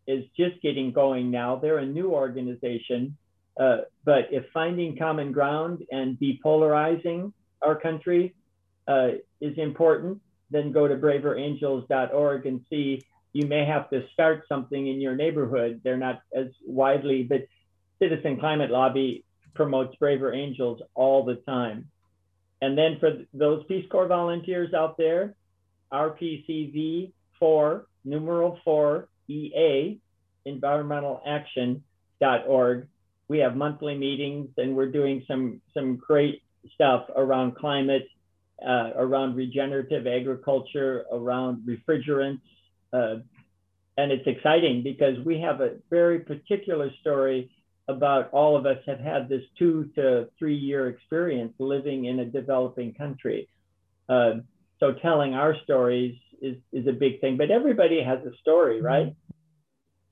[0.07, 1.57] is just getting going now.
[1.57, 3.17] They're a new organization.
[3.59, 8.35] Uh, but if finding common ground and depolarizing our country
[8.87, 9.09] uh,
[9.41, 10.21] is important,
[10.51, 13.03] then go to braverangels.org and see
[13.33, 15.81] you may have to start something in your neighborhood.
[15.83, 17.47] They're not as widely, but
[17.99, 21.89] Citizen Climate Lobby promotes Braver Angels all the time.
[22.61, 25.35] And then for those Peace Corps volunteers out there,
[25.91, 29.99] RPCV 4, numeral 4, EA,
[30.47, 32.87] environmentalaction.org.
[33.29, 36.43] We have monthly meetings and we're doing some, some great
[36.73, 38.07] stuff around climate,
[38.65, 42.39] uh, around regenerative agriculture, around refrigerants.
[42.93, 43.17] Uh,
[43.97, 47.49] and it's exciting because we have a very particular story
[47.87, 52.25] about all of us have had this two to three year experience living in a
[52.25, 53.47] developing country.
[54.09, 54.35] Uh,
[54.79, 59.15] so telling our stories is, is a big thing, but everybody has a story, right?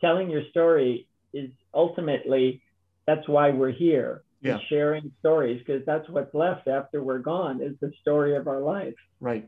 [0.02, 2.62] Telling your story is ultimately,
[3.06, 4.24] that's why we're here.
[4.42, 4.60] Yeah.
[4.70, 8.94] Sharing stories, because that's what's left after we're gone is the story of our life.
[9.20, 9.48] Right.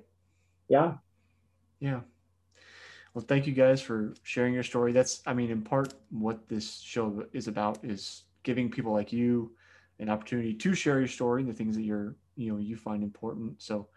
[0.67, 0.95] Yeah.
[1.79, 2.01] Yeah.
[3.17, 4.91] Well, thank you guys for sharing your story.
[4.91, 9.53] That's, I mean, in part, what this show is about is giving people like you
[9.97, 13.01] an opportunity to share your story and the things that you're, you know, you find
[13.01, 13.59] important.
[13.59, 13.87] So,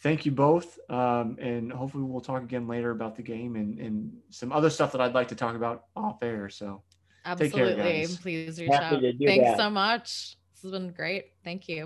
[0.00, 4.12] thank you both, um, and hopefully we'll talk again later about the game and and
[4.30, 6.48] some other stuff that I'd like to talk about off air.
[6.48, 6.82] So,
[7.24, 7.60] Absolutely.
[7.60, 8.16] Take care, guys.
[8.16, 9.14] Please reach Happy out.
[9.24, 9.58] Thanks that.
[9.58, 10.38] so much.
[10.54, 11.26] This has been great.
[11.44, 11.84] Thank you.